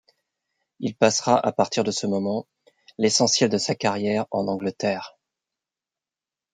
Il 0.79 0.95
passera 0.95 1.37
à 1.37 1.51
partir 1.51 1.83
de 1.83 1.91
ce 1.91 2.07
moment, 2.07 2.47
l'essentiel 2.97 3.51
de 3.51 3.59
sa 3.59 3.75
carrière 3.75 4.25
en 4.31 4.47
Angleterre. 4.47 5.15